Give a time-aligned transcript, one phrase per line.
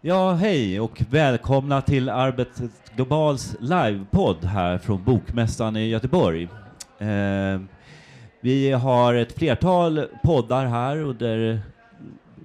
[0.00, 6.48] Ja, hej och välkomna till Arbetet Globals livepodd här från Bokmässan i Göteborg.
[6.98, 7.60] Eh,
[8.40, 11.60] vi har ett flertal poddar här under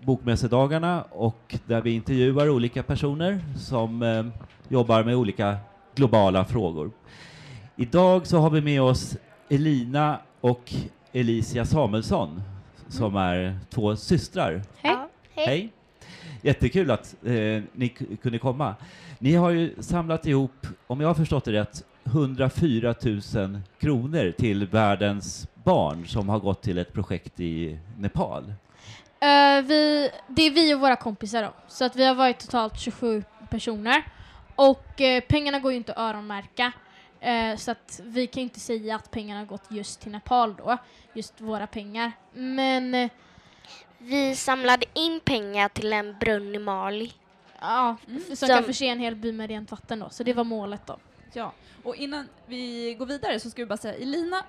[0.02, 4.26] Bokmässedagarna och där vi intervjuar olika personer som eh,
[4.68, 5.58] jobbar med olika
[5.96, 6.92] globala frågor.
[7.76, 9.18] Idag så har vi med oss
[9.50, 10.74] Elina och
[11.12, 12.42] Elicia Samuelsson
[12.88, 14.52] som är två systrar.
[14.52, 14.92] Hej.
[14.92, 15.48] Ja, hej.
[15.48, 15.72] Hej!
[16.46, 17.90] Jättekul att eh, ni
[18.22, 18.76] kunde komma.
[19.20, 22.96] Ni har ju samlat ihop, om jag har förstått det rätt, 104
[23.36, 28.44] 000 kronor till världens barn som har gått till ett projekt i Nepal.
[28.44, 31.54] Uh, vi, det är vi och våra kompisar då.
[31.68, 34.04] Så att vi har varit totalt 27 personer.
[34.56, 36.72] Och uh, pengarna går ju inte att öronmärka.
[37.20, 40.78] Eh, så att vi kan inte säga att pengarna har gått just till Nepal då.
[41.14, 42.12] Just våra pengar.
[42.34, 43.10] Men
[44.04, 47.14] vi samlade in pengar till en brunn i Mali.
[47.62, 47.96] ja,
[48.28, 50.10] som, Som- kan förse en hel by med rent vatten då.
[50.10, 50.98] Så det var målet då.
[51.34, 51.52] Ja,
[51.84, 54.46] och innan vi går vidare så ska vi bara säga Elina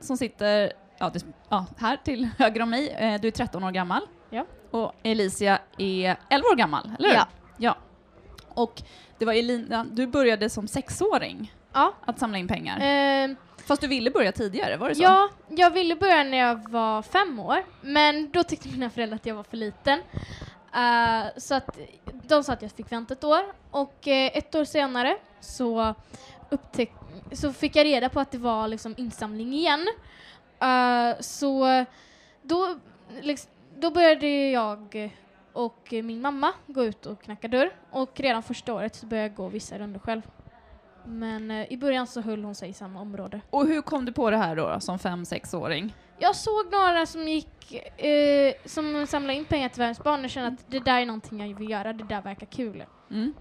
[0.00, 3.70] som sitter ja, det, ja, här till höger om mig, eh, du är 13 år
[3.70, 4.00] gammal.
[4.30, 4.46] Ja.
[4.70, 7.14] Och Elicia är 11 år gammal, eller hur?
[7.16, 7.26] Ja.
[7.56, 7.76] ja.
[8.54, 8.82] Och
[9.18, 11.94] det var Elina, du började som sexåring Ja.
[12.04, 12.76] att samla in pengar.
[13.30, 13.36] Eh,
[13.68, 15.02] Fast du ville börja tidigare, var det så?
[15.02, 19.26] Ja, jag ville börja när jag var fem år, men då tyckte mina föräldrar att
[19.26, 19.98] jag var för liten.
[19.98, 21.78] Uh, så att
[22.28, 25.94] de sa att jag fick vänta ett år och uh, ett år senare så,
[26.50, 26.92] upptäck
[27.32, 29.88] så fick jag reda på att det var liksom insamling igen.
[30.62, 31.84] Uh, så
[32.42, 32.76] då,
[33.20, 35.12] liksom, då började jag
[35.52, 39.36] och min mamma gå ut och knacka dörr och redan första året så började jag
[39.36, 40.22] gå vissa runder själv.
[41.08, 43.40] Men eh, i början så höll hon sig i samma område.
[43.50, 45.94] Och hur kom du på det här då, som fem sexåring?
[46.18, 47.72] Jag såg några som gick
[48.04, 51.40] eh, som samlade in pengar till världens barn och kände att det där är någonting
[51.50, 52.84] jag vill göra, det där verkar kul.
[53.10, 53.34] Mm.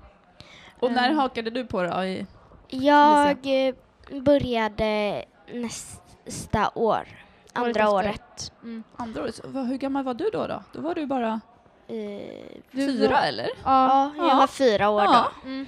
[0.79, 1.17] Och när Mm.
[1.17, 2.07] hakade du på det?
[2.07, 2.25] I
[2.69, 3.75] Jag eh,
[4.21, 7.07] började nästa år.
[7.53, 7.93] Andra efter.
[7.93, 8.51] året.
[8.63, 8.83] Mm.
[8.95, 9.41] andra året?
[9.53, 10.47] Hur gammal var du då?
[10.47, 11.41] Då, då var du bara
[11.87, 13.49] Du fyra var- eller?
[13.63, 14.11] Ja.
[14.17, 15.31] ja, jag var fyra år Ja.
[15.43, 15.47] då.
[15.49, 15.65] Mm.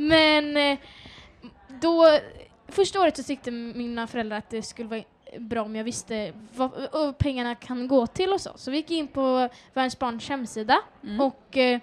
[0.00, 0.78] Men eh,
[1.80, 2.18] då,
[2.68, 5.02] första året så tyckte mina föräldrar att det skulle vara
[5.38, 8.50] bra om jag visste vad pengarna kan gå till och så.
[8.56, 11.20] Så vi gick in på Världens barns hemsida Mm.
[11.20, 11.80] och eh,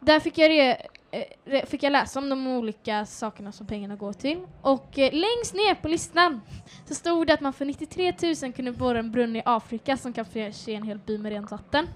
[0.00, 0.70] där fick jag, re,
[1.10, 4.46] eh, re, fick jag läsa om de olika sakerna som pengarna går till.
[4.60, 6.40] Och eh, längst ner på listan
[6.88, 10.12] så stod det att man för 93 000 kunde borra en brunn i Afrika som
[10.12, 11.88] kan förse en hel by med rent vatten.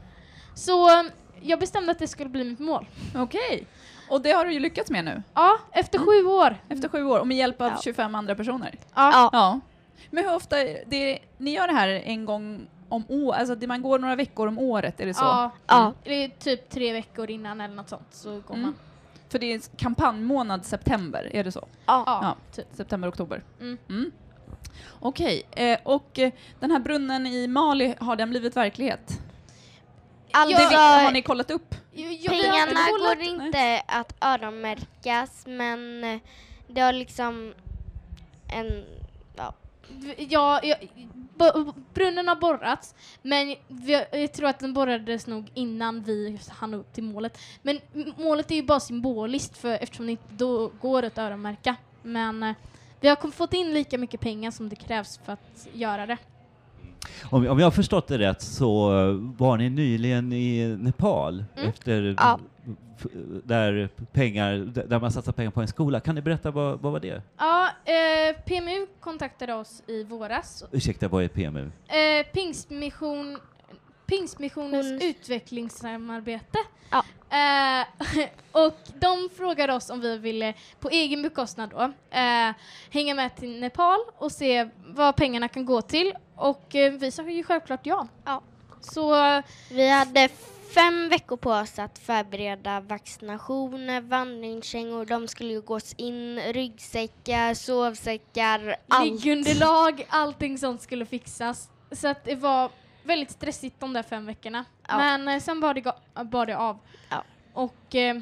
[0.54, 1.04] Så
[1.40, 2.86] jag bestämde att det skulle bli mitt mål.
[3.16, 3.66] Okej.
[4.10, 6.56] Och det har du ju lyckats med nu, Ja, efter sju år.
[6.68, 7.80] efter sju år, och med hjälp av Ja.
[7.84, 8.74] 25 andra personer.
[8.94, 9.30] Ja.
[9.32, 9.60] Ja.
[10.10, 13.82] Men hur ofta, det, ni gör det här en gång om året, alltså det, man
[13.82, 15.24] går några veckor om året, är det så?
[15.24, 15.92] Ja, Ja.
[16.04, 18.60] eller typ tre veckor innan eller något sånt så går Mm.
[18.62, 18.74] man.
[19.28, 21.66] För det är kampanjmånad september, är det så?
[21.86, 22.02] Ja.
[22.06, 22.66] Ja, typ.
[22.72, 23.42] September, oktober.
[23.60, 23.78] Mm.
[23.88, 24.10] Mm.
[25.00, 29.20] Okej, eh, och eh, den här brunnen i Mali, har den blivit verklighet?
[30.32, 31.67] Alltså, Det, har ni kollat upp?
[32.28, 36.20] Pengarna går inte att öronmärkas men eh,
[36.68, 37.54] det har liksom
[38.52, 38.84] en...
[39.36, 39.54] Ja.
[40.16, 40.76] Ja, ja,
[41.94, 46.92] brunnen har borrats, men vi, jag tror att den borrades nog innan vi hann upp
[46.92, 47.38] till målet.
[47.62, 47.80] Men
[48.16, 51.76] målet är ju bara symboliskt för, eftersom det inte då går att öronmärka.
[52.02, 52.54] Men eh,
[53.00, 56.18] vi har fått in lika mycket pengar som det krävs för att göra det.
[57.30, 61.68] Om, om jag har förstått det rätt så eh, var ni nyligen i Nepal Mm.
[61.68, 62.38] efter Ja.
[63.44, 66.00] där, pengar, där man satsar pengar på en skola.
[66.00, 67.22] Kan ni berätta vad, vad var det?
[67.38, 70.64] Ja, eh, PMU kontaktade oss i våras.
[70.72, 71.70] Ursäkta, vad är PMU?
[71.88, 73.38] Eh, Pingstmission,
[74.06, 76.58] Pingstmissionens Hon- utvecklingssamarbete.
[76.90, 77.04] Ja.
[77.30, 77.86] Eh,
[78.52, 81.80] och de frågade oss om vi ville på egen bekostnad då
[82.18, 82.54] eh,
[82.90, 86.12] hänga med till Nepal och se vad pengarna kan gå till.
[86.38, 88.08] Och eh, vi sa ju självklart ja.
[88.24, 88.42] Ja.
[88.80, 89.14] Så
[89.70, 90.28] Vi hade
[90.74, 98.76] fem veckor på oss att förbereda vaccinationer, vandringskängor, de skulle ju gås in, ryggsäckar, sovsäckar,
[98.88, 99.04] allt.
[99.04, 101.70] liggunderlag, allting sånt skulle fixas.
[101.92, 102.70] Så att det var
[103.02, 104.64] väldigt stressigt de där fem veckorna.
[104.88, 104.96] Ja.
[104.96, 105.92] Men eh, sen bar det,
[106.24, 106.78] bar det av.
[107.10, 107.24] Ja.
[107.52, 108.16] Och eh,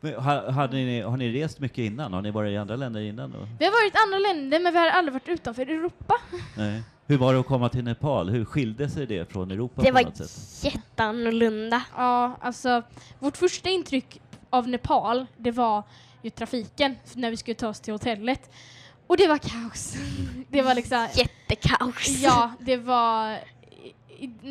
[0.00, 2.12] Men, ha, hade ni, har ni rest mycket innan?
[2.12, 3.30] Har ni varit i andra länder innan?
[3.30, 3.38] Då?
[3.58, 6.14] vi har varit i andra länder men vi har aldrig varit utanför Europa.
[6.56, 6.82] Nej.
[7.06, 8.28] Hur var det att komma till Nepal?
[8.28, 10.74] Hur skilde sig det från Europa Det på var något sätt?
[10.74, 11.82] jätteannorlunda.
[11.96, 12.82] Ja, alltså
[13.18, 14.20] vårt första intryck
[14.50, 15.82] av Nepal, det var
[16.22, 18.50] ju trafiken när vi skulle ta oss till hotellet.
[19.06, 19.96] Och det var kaos.
[20.48, 22.08] det var liksom, Jättekaos.
[22.08, 23.38] ja, det var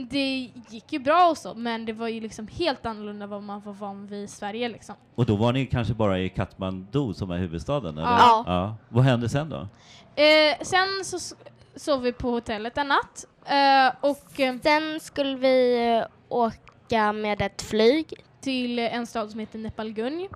[0.09, 3.61] det gick ju bra och så, men det var ju liksom helt annorlunda vad man
[3.61, 4.95] var van vid i Sverige liksom.
[5.15, 7.97] Och då var ni kanske bara i Kathmandu som är huvudstaden?
[7.97, 8.09] Eller?
[8.09, 8.43] Ja.
[8.47, 8.75] ja.
[8.89, 9.67] Vad hände sen då?
[10.15, 11.35] Eh, sen så
[11.75, 17.41] sov vi på hotellet en natt eh, och eh, Sen skulle vi eh, åka med
[17.41, 18.13] ett flyg.
[18.41, 20.29] till en stad som heter Nepalgunj.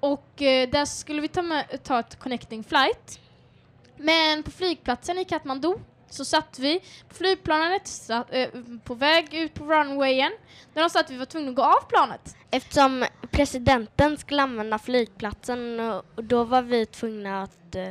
[0.00, 3.20] Och där skulle vi ta, med, ta ett connecting flight.
[3.96, 5.74] Men på flygplatsen i Kathmandu
[6.14, 8.48] så satt vi på flygplanet, satt, eh,
[8.84, 10.32] på väg ut på runwayen,
[10.74, 12.36] när de sa att vi var tvungna att gå av planet.
[12.50, 17.88] Eftersom presidenten skulle använda flygplatsen och då var vi tvungna att eh,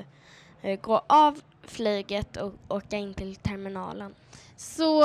[0.64, 4.16] Eh, gå av flyget och åka in till terminalen.
[4.56, 5.04] Så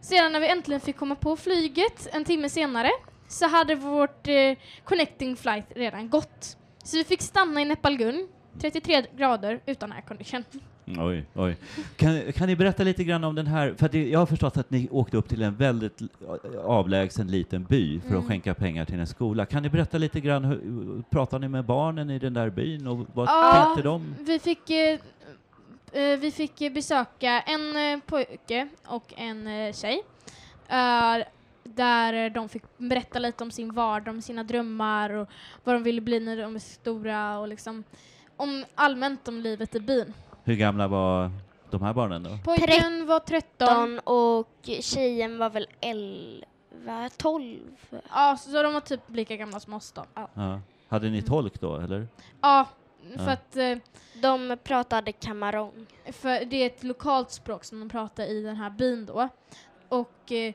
[0.00, 2.90] sedan när vi äntligen fick komma på flyget en timme senare
[3.28, 6.56] så hade vårt eh, connecting flight redan gått.
[6.84, 8.28] Så vi fick stanna i Nepalgun,
[8.60, 10.44] 33 grader utan aircondition.
[11.00, 11.56] Oj, oj.
[11.96, 14.70] Kan, kan ni berätta lite grann om den här, för det, jag har förstått att
[14.70, 15.98] ni åkte upp till en väldigt
[16.64, 18.28] avlägsen liten by för att Mm.
[18.28, 19.46] skänka pengar till en skola.
[19.46, 23.06] Kan ni berätta lite grann, hur, pratar ni med barnen i den där byn och
[23.14, 23.64] vad Ja.
[23.64, 24.14] tänkte de?
[24.20, 24.98] Vi fick, eh,
[25.92, 30.02] eh, vi fick besöka en eh, pojke och en tjej.
[31.64, 35.28] Där de fick berätta lite om sin vardag, om sina drömmar och
[35.64, 37.84] vad de ville bli när de är stora och liksom
[38.36, 40.12] om allmänt om livet i byn.
[40.44, 41.30] Hur gamla var
[41.70, 42.30] de här barnen då?
[42.44, 43.68] Pojken var 13.
[43.68, 44.48] 13 och
[44.80, 46.44] tjejen var väl 11,
[47.16, 47.58] 12.
[48.10, 50.04] Ja, så de var typ lika gamla som oss då.
[50.14, 50.60] Ja, Ja.
[50.88, 52.06] Hade ni tolk då, eller?
[52.40, 52.68] ja
[53.16, 53.32] för Ja.
[53.32, 53.76] att eh,
[54.22, 55.86] De pratade kamarong.
[56.12, 59.28] För det är ett lokalt språk som de pratar i den här byn då.
[59.88, 60.54] Och eh,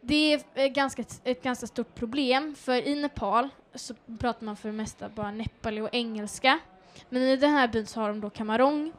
[0.00, 4.68] det är eh, ganska, ett ganska stort problem för i Nepal så pratar man för
[4.68, 6.58] det mesta bara nepali och engelska.
[7.08, 8.92] Men i den här byn så har de då kamarong.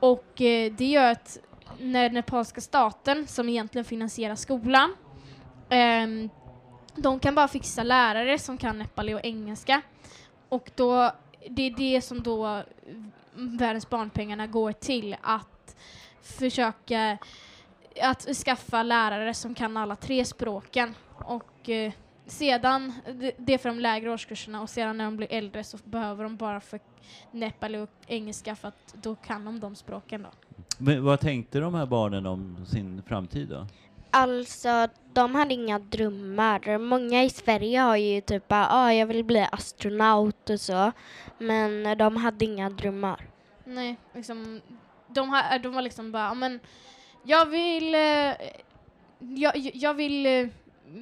[0.00, 1.38] Och eh, det gör att
[1.78, 4.94] när nepalska staten, som egentligen finansierar skolan,
[5.68, 6.30] eh,
[6.96, 9.82] de kan bara fixa lärare som kan nepali och engelska.
[10.48, 11.12] Och då,
[11.48, 12.62] det är det som då
[13.34, 15.76] världens barnpengarna går till att
[16.22, 17.18] försöka
[18.02, 20.94] att skaffa lärare som kan alla tre språken.
[21.18, 21.92] Och eh,
[22.26, 22.92] sedan,
[23.38, 26.36] det, är för de lägre årskurserna och sedan när de blir äldre så behöver de
[26.36, 26.80] bara för
[27.30, 30.28] nepali och engelska för att då kan de de språken då.
[30.78, 33.66] Men vad tänkte de här barnen om sin framtid då?
[34.10, 36.78] Alltså, de hade inga drömmar.
[36.78, 40.92] Många i Sverige har ju typ bara, ah, jag vill bli astronaut och så.
[41.38, 43.26] Men de hade inga drömmar.
[43.64, 44.60] Nej, liksom,
[45.08, 46.60] de, har, de var liksom bara, "Ja, men
[47.22, 48.34] jag vill, eh,
[49.18, 50.48] jag, jag vill eh,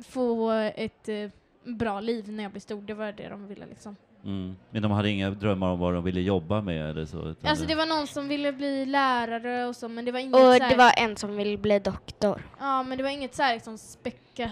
[0.08, 1.31] få ett eh,
[1.64, 2.82] bra liv när jag blir stor.
[2.82, 3.96] Det var det de ville liksom.
[4.25, 4.56] Mm.
[4.70, 7.34] Men de hade inga drömmar om vad de ville jobba med eller så?
[7.42, 10.40] Alltså det var någon som ville bli lärare och så, men det var inget Och
[10.40, 12.42] här, det var en som ville bli doktor.
[12.60, 14.50] Ja, men det var inget så här liksom speka,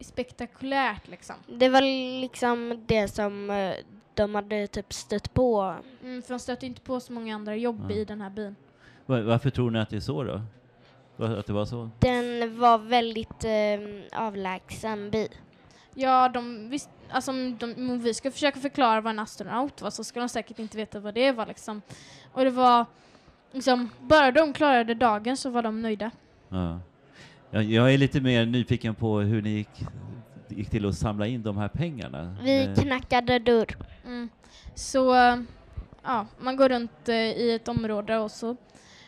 [0.00, 1.34] spektakulärt liksom.
[1.46, 1.80] Det var
[2.20, 3.72] liksom det som eh,
[4.14, 5.74] de hade typ stött på.
[6.02, 7.96] Mm, för de stötte inte på så många andra jobb Ja.
[7.96, 8.56] i den här byn.
[9.06, 10.40] Va- Varför tror ni att det är så då?
[11.18, 11.90] Att det var så?
[11.98, 15.28] Den var väldigt eh, avlägsen by.
[15.94, 20.04] Ja, de visst, alltså de, om vi ska försöka förklara vad en astronaut var så
[20.04, 21.82] ska de säkert inte veta vad det var liksom.
[22.32, 22.86] Och det var
[23.52, 26.10] liksom, bara de klarade dagen så var de nöjda.
[26.48, 26.80] Ja.
[27.50, 29.84] Jag, jag är lite mer nyfiken på hur ni gick,
[30.48, 32.36] gick till att samla in de här pengarna.
[32.42, 33.76] Vi Eh, knackade dörr.
[34.06, 34.28] Mm.
[34.74, 35.14] Så
[36.04, 38.56] ja, man går runt eh, i ett område och så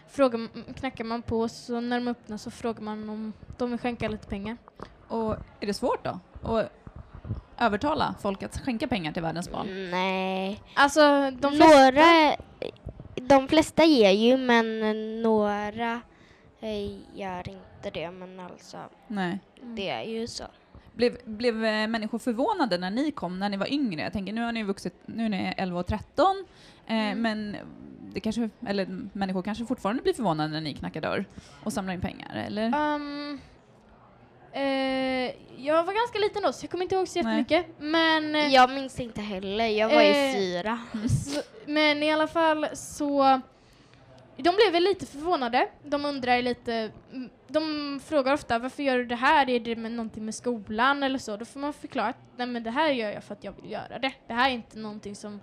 [0.09, 4.09] frågar, knackar man på så när de öppnar så frågar man om de vill skänka
[4.09, 4.57] lite pengar.
[5.09, 6.21] Och är det svårt då?
[6.43, 6.73] Att
[7.59, 9.91] övertala folk att skänka pengar till världens barn?
[9.91, 10.63] Nej.
[10.75, 11.81] Alltså de flesta...
[11.81, 12.37] Några,
[13.15, 14.81] de flesta ger ju men
[15.23, 16.01] några
[16.61, 18.11] eh, gör inte det.
[18.11, 19.39] Men alltså, Nej.
[19.63, 20.45] det är ju så.
[20.95, 24.03] Blev, blev eh, människor förvånade när ni kom, när ni var yngre?
[24.03, 26.45] Jag tänker, nu har ni vuxit, nu är ni 11 och 13,
[26.87, 27.23] eh, Mm.
[27.23, 27.57] men
[28.13, 31.25] det kanske, eller människor kanske fortfarande blir förvånade när ni knackar dörr
[31.65, 32.63] och samlar in pengar, eller?
[32.75, 33.41] Ehm,
[34.53, 35.35] eh,
[35.65, 37.39] jag var ganska liten då så jag kommer inte ihåg så Nej.
[37.39, 37.75] jättemycket.
[37.79, 39.67] Men, Jag minns inte heller.
[39.67, 40.79] Jag var i Eh, fyra.
[41.25, 43.41] så, men i alla fall så
[44.43, 45.69] de blev väl lite förvånade.
[45.85, 49.51] De undrar lite, mm, de frågar ofta varför gör du det här?
[49.51, 51.37] Är det med någonting med skolan eller så?
[51.37, 53.71] Då får man förklara att nej men det här gör jag för att jag vill
[53.71, 54.13] göra det.
[54.27, 55.41] Det här är inte någonting som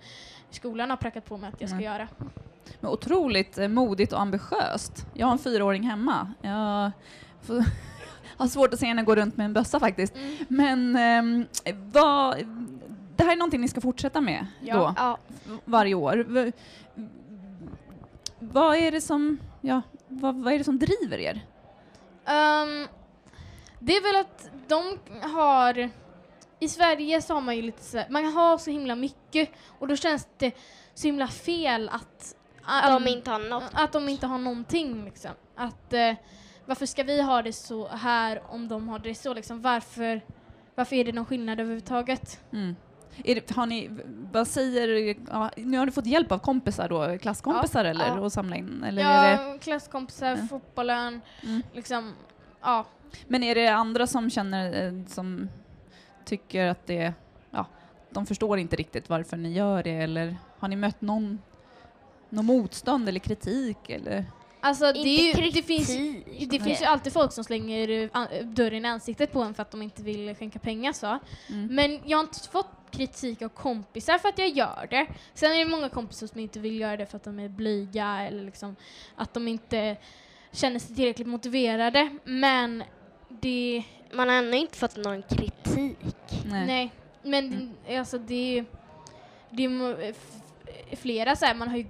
[0.50, 1.84] skolan har prackat på mig att jag ska Nej.
[1.84, 2.08] göra.
[2.80, 5.06] Men otroligt eh, modigt och ambitiöst.
[5.14, 6.32] Jag har en fyraåring hemma.
[6.42, 6.90] Jag
[7.42, 7.64] får,
[8.36, 10.14] har svårt att se henne gå runt med en bössa faktiskt.
[10.48, 11.46] Men ehm,
[11.92, 12.36] vad,
[13.16, 14.76] det här är någonting ni ska fortsätta med Ja.
[14.76, 15.18] då, Ja.
[15.64, 16.26] varje år.
[18.52, 21.46] Vad är det som, ja, vad, vad är det som driver er?
[22.26, 22.86] Ehm,
[23.78, 25.90] Det är väl att de har...
[26.58, 29.88] I Sverige så har man ju lite så här, man har så himla mycket och
[29.88, 30.52] då känns det
[30.94, 32.36] så himla fel att
[32.82, 33.70] De inte har något.
[33.72, 35.30] att de inte har någonting liksom.
[35.56, 36.14] Att eh,
[36.66, 39.62] varför ska vi ha det så här om de har det så liksom?
[39.62, 40.20] Varför,
[40.74, 42.40] varför är det någon skillnad överhuvudtaget?
[42.52, 42.76] Mm.
[43.24, 43.90] Är det, har ni,
[44.32, 48.06] vad säger, ja, nu har du fått hjälp av kompisar då, klasskompisar Ja, eller?
[48.06, 48.20] ja.
[48.20, 48.84] Och samla in?
[48.84, 50.46] Eller är det, Ja, klasskompisar, Ja.
[50.50, 51.62] fotbollen, Mm.
[51.74, 52.12] liksom,
[52.62, 52.84] ja.
[53.28, 55.48] men är det andra som känner, eh, som
[56.24, 57.12] tycker att det,
[57.50, 57.66] ja,
[58.10, 61.38] de förstår inte riktigt varför ni gör det eller har ni mött någon,
[62.28, 64.24] någon motstånd eller kritik eller?
[64.60, 65.88] Alltså det, ju, det finns
[66.50, 69.70] det finns ju alltid folk som slänger eh, dörren i ansiktet på en för att
[69.70, 71.18] de inte vill skänka pengar så.
[71.48, 71.66] Mm.
[71.74, 75.06] Men jag har inte fått kritik av kompisar för att jag gör det.
[75.34, 78.20] Sen är det många kompisar som inte vill göra det för att de är blyga
[78.22, 78.76] eller liksom
[79.16, 79.96] att de inte
[80.52, 82.18] känner sig tillräckligt motiverade.
[82.24, 82.84] Men
[83.28, 85.98] det, Man har ännu inte fått någon kritik.
[86.44, 86.90] nej.
[87.22, 87.72] Men Mm.
[87.86, 88.64] det- alltså det är ju,
[89.50, 90.14] det är
[90.92, 91.86] flera så här, man har ju,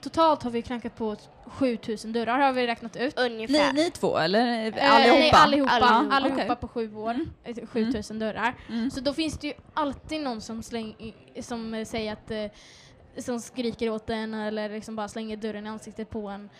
[0.00, 1.16] totalt har vi knackat på
[1.46, 3.16] 7000 dörrar har vi räknat ut.
[3.16, 3.72] Ni, Ungefär.
[3.72, 5.18] ni två eller Eh, allihopa?
[5.18, 5.70] Nej, allihopa.
[5.72, 6.14] Allihopa.
[6.16, 6.56] Allihopa, Okej.
[6.56, 7.10] på sju år.
[7.10, 7.28] Mm.
[7.44, 8.54] Eh, 7000 dörrar.
[8.68, 8.90] Mm.
[8.90, 12.46] Så då finns det ju alltid någon som, släng, som eh, säger att eh,
[13.22, 16.50] som skriker åt en eller liksom bara slänger dörren i ansiktet på en.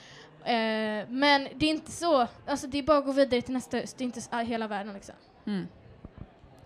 [0.44, 2.26] Eh, men det är inte så.
[2.46, 3.99] Alltså det är bara att gå vidare till nästa höst.
[3.99, 5.14] Det är inte så, hela världen liksom.
[5.46, 5.66] Mm.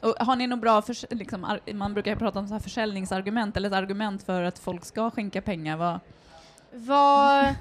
[0.04, 3.68] Och har ni något bra, förs- liksom, man brukar prata om så här försäljningsargument eller
[3.68, 5.76] ett argument för att folk ska skänka pengar.
[5.76, 5.98] Vad,
[6.72, 7.54] Var,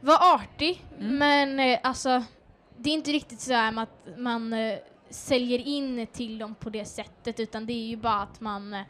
[0.00, 1.16] var artig, Mm.
[1.18, 2.24] men eh, alltså
[2.76, 4.78] det är inte riktigt så här att man eh,
[5.10, 8.82] säljer in till dem på det sättet utan det är ju bara att man eh,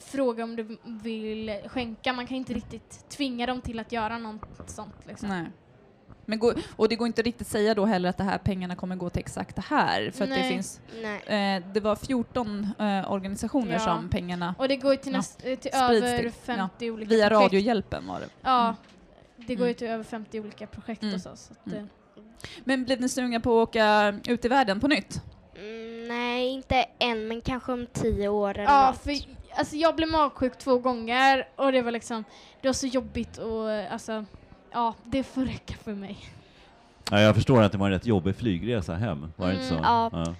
[0.00, 2.12] frågar om du vill skänka.
[2.12, 4.94] Man kan inte riktigt tvinga dem till att göra något sånt.
[5.06, 5.28] Liksom.
[5.28, 5.46] nej.
[6.24, 8.96] Men gå, och det går inte riktigt säga då heller att det här pengarna kommer
[8.96, 10.10] gå till exakt det här.
[10.14, 10.48] För att det Nej.
[10.50, 11.56] finns, Nej.
[11.56, 13.78] eh, det var 14 eh, organisationer Ja.
[13.78, 15.18] som pengarna, Och det går ju till, Ja.
[15.18, 16.32] näst, eh, till över till.
[16.32, 17.42] 50 olika via projekt.
[17.44, 18.28] Radiohjälpen var det.
[18.42, 18.74] Ja, Mm.
[19.36, 19.78] det går ju Mm.
[19.78, 21.14] till över 50 olika projekt Mm.
[21.14, 21.36] och så.
[21.36, 21.78] så att, Mm.
[21.78, 21.84] eh,
[22.64, 25.22] Men blev ni sugna på att åka ut i världen på nytt?
[25.56, 29.02] Mm, nej, inte än, men kanske om tio år eller Ja, något.
[29.02, 29.14] för
[29.54, 32.24] alltså, jag blev magsjuk två gånger och det var liksom,
[32.60, 34.24] det var så jobbigt och alltså,
[34.72, 36.18] ja, det får räcka för mig.
[37.10, 39.74] Ja, jag förstår att det var en rätt jobbig flygresa hem, var det inte så?
[39.74, 40.34] Mm, ja.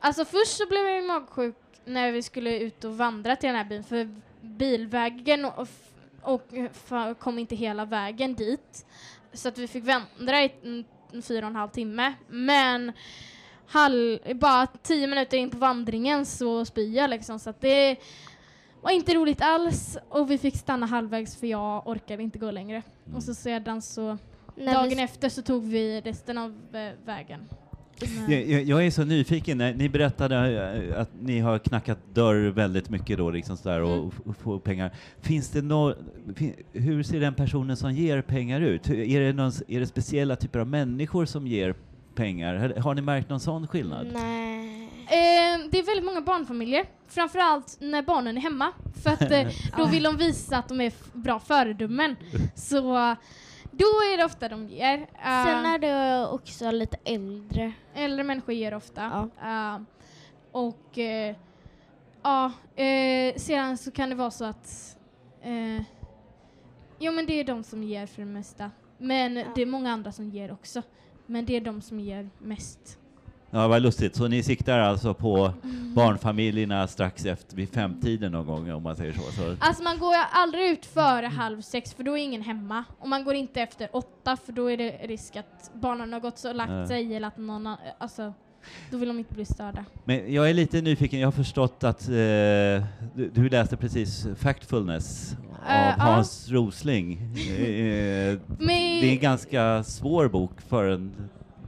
[0.00, 3.56] Alltså först så blev jag ju magsjuk när vi skulle ut och vandra till den
[3.56, 5.68] här byn för bilvägen och,
[6.22, 6.42] och
[7.18, 8.86] kom inte hela vägen dit.
[9.32, 10.84] Så att vi fick vandra i
[11.22, 12.14] fyra och en halv timme.
[12.28, 12.92] Men
[13.66, 17.96] halv, bara tio minuter in på vandringen så spyr jag liksom så att det
[18.82, 22.82] var inte roligt alls och vi fick stanna halvvägs för jag orkade inte gå längre.
[23.06, 23.16] Mm.
[23.16, 24.18] Och så sedan så
[24.56, 27.40] När dagen vi, efter så tog vi resten av eh, vägen.
[28.28, 30.36] Jag, jag, jag är så nyfiken, när ni berättade
[30.92, 34.10] eh, att ni har knackat dörr väldigt mycket då, liksom sådär, och, Mm.
[34.24, 34.90] och får pengar.
[35.20, 35.94] Finns det nå,
[36.36, 38.90] fin, hur ser den personen som ger pengar ut?
[38.90, 41.74] Är det, någon, är det speciella typer av människor som ger
[42.14, 42.54] pengar?
[42.54, 44.06] Har- Har ni märkt någon sån skillnad?
[44.12, 44.47] Nej.
[45.10, 48.72] Eh, det är väldigt många barnfamiljer, framförallt när barnen är hemma.
[49.02, 52.16] För att eh, då vill de visa att de är bra föredömen.
[52.54, 52.80] Så
[53.70, 54.98] då är det ofta de ger.
[54.98, 57.72] Eh, Sen är det också lite äldre.
[57.94, 59.28] Äldre människor ger ofta.
[59.40, 59.74] Ja.
[59.74, 59.80] Eh,
[60.52, 61.36] och eh,
[62.22, 64.94] ja, eh, sedan så kan det vara så att
[67.00, 68.70] Jo men det är de som ger för det mesta.
[68.98, 69.44] Men Ja.
[69.54, 70.82] det är många andra som ger också.
[71.26, 72.98] Men det är de som ger mest.
[73.50, 74.16] Ja, vad lustigt.
[74.16, 75.94] Så ni siktar alltså på Mm.
[75.94, 79.20] barnfamiljerna strax efter vid femtiden någon gång, om man säger så?
[79.20, 82.84] så Alltså man går aldrig ut före halv sex för då är ingen hemma.
[82.98, 86.44] Och man går inte efter åtta för då är det risk att barnen har gått
[86.44, 86.86] och lagt Ja.
[86.86, 88.32] sig eller att någon a- alltså
[88.90, 89.84] då vill de inte bli störda.
[90.04, 92.14] Men jag är lite nyfiken, jag har förstått att eh,
[93.14, 95.94] du, du läste precis Factfulness av Eh, ja.
[95.98, 97.12] Hans Rosling.
[97.12, 97.18] Eh,
[98.58, 101.12] Men, det är en ganska svår bok för en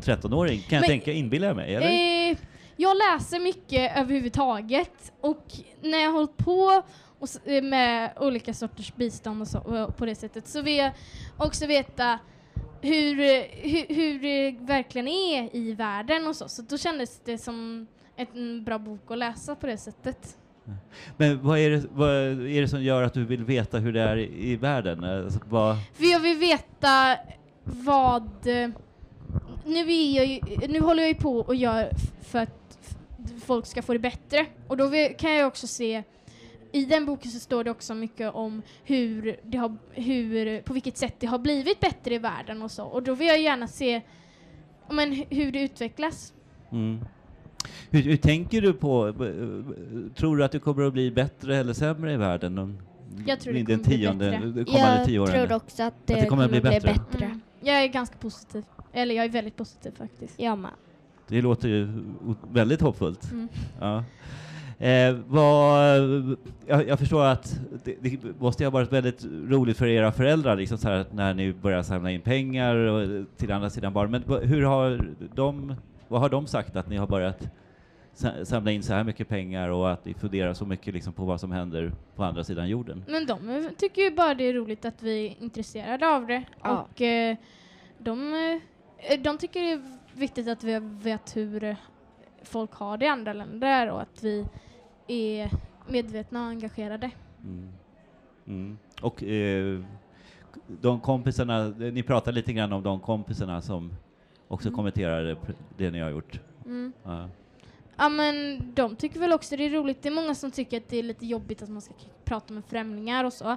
[0.01, 2.31] 13-åring, kan jag Men- tänka, inbillar jag mig, eller?
[2.31, 2.37] eh,
[2.77, 5.45] jag läser mycket överhuvudtaget och
[5.83, 6.83] när jag har hållit på
[7.19, 10.93] och, eh, med olika sorters bistånd och så, och på det sättet så vill jag
[11.39, 12.19] också veta
[12.83, 13.15] hur,
[13.69, 16.49] hur, hur det verkligen är i världen och så.
[16.49, 20.37] Så då kändes det som ett- en bra bok att läsa på det sättet.
[21.17, 24.01] Men vad är, det, vad är det som gör att du vill veta hur det
[24.03, 25.05] är i, i världen?
[25.05, 27.17] Alltså, vad, För jag vill veta
[27.65, 28.31] vad...
[29.67, 31.91] Nu, är jag ju, nu håller jag ju på och gör
[32.23, 32.79] för att
[33.45, 34.47] folk ska få det bättre.
[34.69, 36.03] Och då kan jag också se...
[36.73, 40.97] I den boken så står det också mycket om hur det har, hur, på vilket
[40.97, 42.85] sätt det har blivit bättre i världen och så.
[42.85, 44.01] Och då vill jag gärna se
[44.91, 46.33] men, hu- hur det utvecklas.
[46.73, 47.05] mm.
[47.91, 49.13] Hur, hur tänker du på,
[50.17, 52.55] tror du att det kommer att bli bättre eller sämre i världen?
[52.55, 52.79] de
[53.27, 54.47] Jag tror det kommer bli tionde- bättre.
[54.47, 56.97] de kommande Jag tror också att det, det kommer att bli bättre.
[57.25, 57.41] Mm.
[57.61, 58.65] Jag är ganska positiv.
[58.93, 60.41] Eller jag är väldigt positiv faktiskt.
[60.41, 60.71] Jag med.
[61.29, 61.89] Det låter ju
[62.53, 63.31] väldigt hoppfullt.
[63.33, 63.49] Mm.
[63.81, 64.05] Ja.
[64.87, 65.91] Eh, vad,
[66.67, 70.79] jag, jag förstår att det, det måste ha varit väldigt roligt för era föräldrar liksom
[70.79, 74.11] så här, när ni börjar samla in pengar och, till andra sidan barn.
[74.11, 75.01] Men hur har
[75.35, 75.75] de,
[76.09, 77.49] vad har de sagt att ni har börjat
[78.15, 81.25] sa- samla in så här mycket pengar och att ni funderar så mycket liksom på
[81.25, 83.05] vad som händer på andra sidan jorden?
[83.09, 86.43] Men de tycker ju bara det är roligt att vi är intresserade av det.
[86.63, 86.87] Ja.
[86.91, 87.37] Och eh,
[87.99, 88.61] de, eh,
[89.19, 91.77] de tycker det är viktigt att vi vet hur eh,
[92.43, 94.47] folk har det i andra länder och att vi
[95.07, 95.51] är
[95.89, 97.11] medvetna och engagerade.
[97.45, 97.69] Mm.
[98.47, 98.79] Mm.
[99.03, 99.81] Och eh,
[100.67, 103.93] de kompisarna, ni pratar lite grann om de kompisarna som
[104.49, 104.77] också Mm.
[104.77, 105.37] kommenterar det,
[105.77, 106.41] det ni har gjort.
[106.67, 106.93] Mm.
[107.05, 107.29] Ja.
[107.97, 110.03] Ja men de tycker väl också det är roligt.
[110.03, 112.65] Det är många som tycker att det är lite jobbigt att man ska prata med
[112.65, 113.57] främlingar och så.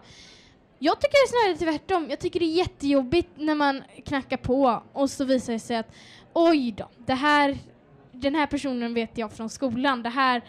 [0.84, 2.10] Jag tycker det är snarare tvärtom.
[2.10, 5.96] Jag tycker det är jättejobbigt när man knackar på och så visar det sig att
[6.34, 7.58] oj då, det här,
[8.12, 10.04] den här personen vet jag från skolan.
[10.04, 10.42] Det här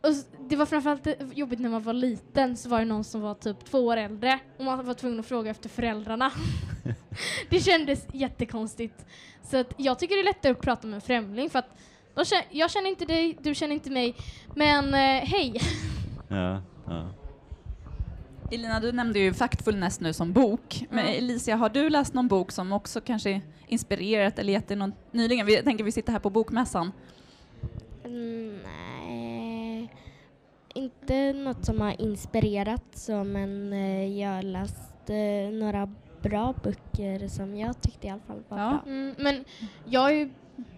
[0.00, 0.10] och
[0.48, 3.64] det var framförallt jobbigt när man var liten så var det någon som var typ
[3.64, 6.30] två år äldre och man var tvungen att fråga efter föräldrarna.
[7.50, 9.06] det kändes jättekonstigt.
[9.42, 11.70] Så att jag tycker det är lättare att prata med en främling för att
[12.50, 14.14] jag känner inte dig, du känner inte mig,
[14.54, 15.60] men eh, hej.
[16.28, 17.17] Ja, ja.
[18.50, 20.86] Elina, du nämnde ju Factfulness nu som bok.
[20.90, 21.12] Men Ja.
[21.12, 25.46] Elicia, har du läst någon bok som också kanske inspirerat eller gett dig någon nyligen?
[25.46, 26.92] Vi tänker vi sitter här på Bokmässan.
[28.04, 29.92] Mm, nej,
[30.74, 35.90] inte något som har inspirerat så, men eh, jag har läst eh, några
[36.22, 38.68] bra böcker som jag tyckte i alla fall var Ja.
[38.84, 38.92] bra.
[38.92, 39.44] Mm, men
[39.84, 40.30] jag ju,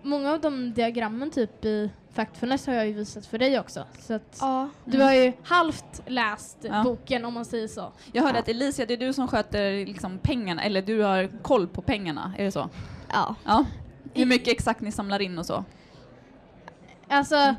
[0.02, 3.84] många av de diagrammen typ i Factfulness har jag ju visat för dig också.
[3.98, 6.82] Så att Ja, du har ju halvt läst Ja.
[6.84, 7.92] boken om man säger så.
[8.12, 8.42] Jag hörde Ja.
[8.42, 12.32] att Elicia, det är du som sköter liksom pengarna, eller du har koll på pengarna,
[12.38, 12.68] är det så?
[13.12, 13.34] ja.
[13.44, 13.64] Ja.
[14.14, 15.64] Hur mycket exakt ni samlar in och så?
[17.08, 17.54] Alltså,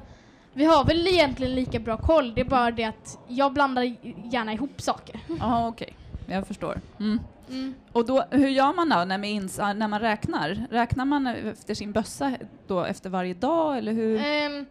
[0.54, 3.84] vi har väl egentligen lika bra koll, det är bara det att jag blandar
[4.34, 5.20] gärna ihop saker.
[5.40, 5.96] Ja, okej.
[6.28, 6.82] Jag förstår.
[7.00, 7.20] Mm.
[7.52, 7.74] Mm.
[7.92, 9.18] Och då, hur gör man då när,
[9.62, 10.68] man när man räknar?
[10.72, 12.32] Räknar man efter sin bössa
[12.68, 14.20] då efter varje dag eller hur?
[14.26, 14.66] Ehm,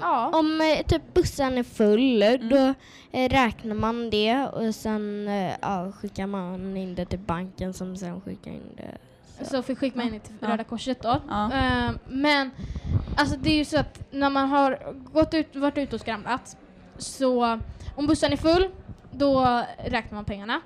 [0.00, 0.30] ja.
[0.38, 2.48] Om eh, typ bussen är full, Mm.
[2.48, 2.74] då
[3.18, 7.96] eh, räknar man det och sen eh, ja, skickar man in det till banken som
[7.96, 8.98] sen skickar in det.
[9.44, 10.48] Så fick skicka in det till Ja.
[10.48, 11.20] Röda Korset då.
[11.28, 11.52] Ja.
[11.52, 12.50] Ehm, men
[13.16, 14.78] alltså det är ju så att när man har
[15.12, 16.56] gått ut, varit ute och skramlat
[16.98, 17.58] så
[17.96, 18.68] om bussen är full
[19.12, 20.60] då räknar man pengarna.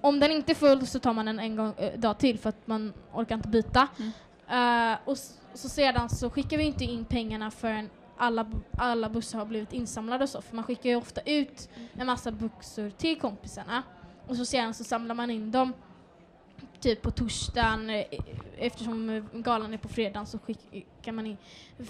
[0.00, 2.48] Om den inte är full så tar man den en gång, eh, dag till för
[2.48, 3.88] att man orkar inte byta.
[3.98, 4.92] Mm.
[4.92, 5.16] Eh, och
[5.54, 8.46] så sedan så skickar vi inte in pengarna förrän alla,
[8.78, 10.42] alla bussar har blivit insamlade och så.
[10.42, 13.82] För man skickar ju ofta ut en massa bussor till kompisarna.
[14.26, 15.72] Och så sedan så samlar man in dem
[16.80, 18.04] typ på torsdagen eh,
[18.58, 21.36] eftersom galan är på fredagen så skickar man in,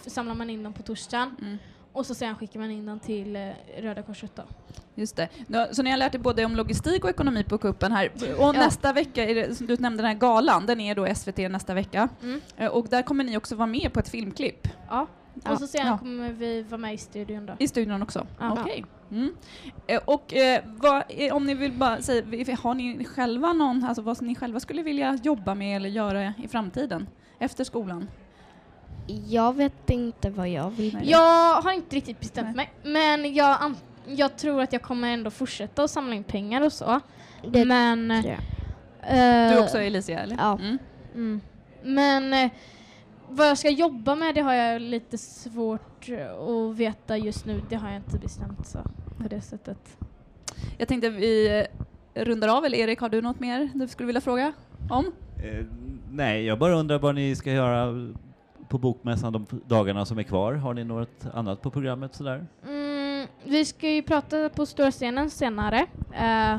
[0.07, 1.59] samlar man in dem på torsdagen Mm.
[1.99, 3.49] Och så sen skickar man in dem till eh,
[3.81, 4.43] Röda Korset då.
[4.95, 5.29] Just det.
[5.47, 8.11] Nå- Så ni har lärt er både om logistik och ekonomi på kuppen här.
[8.39, 11.39] Och nästa vecka, är det, som du nämnde den här galan, den är då SVT
[11.51, 12.09] nästa vecka.
[12.23, 12.41] Mm.
[12.57, 15.07] Eh, Och där kommer ni också vara med på ett filmklipp Ja.
[15.45, 15.53] Ja.
[15.53, 15.99] Och så sen Ja.
[15.99, 17.53] kommer vi vara med i studion då.
[17.59, 18.27] i studion också.
[18.41, 18.57] Ja.
[18.61, 18.85] Okej.
[19.11, 19.35] Mm.
[19.87, 23.85] Eh, Och eh, vad, eh, om ni vill bara säga, vi- har ni själva någon,
[23.85, 27.09] alltså vad ni själva skulle vilja jobba med eller göra i framtiden?
[27.39, 28.09] Efter skolan?
[29.29, 31.11] Jag vet inte vad jag vill Nej.
[31.11, 33.75] Jag har inte riktigt bestämt mig men jag,
[34.07, 37.01] jag tror att jag kommer ändå fortsätta att samla in pengar och så.
[37.47, 38.11] Det men...
[38.11, 40.37] eh, Du också Elicia, eller?
[40.37, 40.59] Ja.
[40.59, 40.79] Mm.
[41.15, 41.41] Mm.
[41.83, 42.51] Men eh,
[43.29, 47.63] vad jag ska jobba med det har jag lite svårt eh, att veta just nu.
[47.69, 48.79] Det har jag inte bestämt så
[49.23, 49.97] på det sättet.
[50.79, 51.59] Jag tänkte vi
[52.15, 54.53] eh, rundar av, eller Erik, har du något mer du skulle vilja fråga
[54.91, 55.13] om?
[55.45, 55.65] Eh,
[56.11, 58.13] nej, jag bara undrar vad ni ska göra
[58.69, 60.55] på Bokmässan de dagarna som är kvar.
[60.55, 62.47] Har ni något annat på programmet sådär?
[62.67, 66.59] Mm, vi ska ju prata på stora scenen senare eh,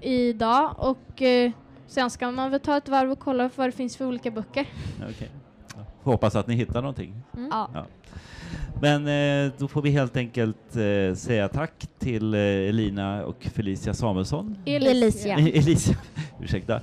[0.00, 1.50] idag och eh,
[1.86, 4.66] sen ska man väl ta ett varv och kolla vad det finns för olika böcker.
[5.00, 5.26] Ja.
[6.02, 7.22] Får Hoppas att ni hittar någonting.
[7.36, 7.48] Mm.
[7.52, 7.86] Ja.
[8.80, 9.06] Men
[9.46, 14.56] eh, då får vi helt enkelt eh, säga tack till eh, Elina och Felicia Samuelsson.
[14.64, 15.38] Elicia.
[15.38, 15.94] Eh, Elisa,
[16.40, 16.80] ursäkta.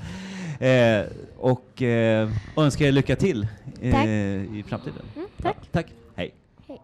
[1.42, 3.48] Och eh, önskar er lycka till
[3.82, 4.06] eh, Tack.
[4.06, 5.02] i framtiden.
[5.16, 5.58] Mm, tack.
[5.62, 5.94] Ja, tack.
[6.16, 6.34] Hej.
[6.68, 6.80] Hej.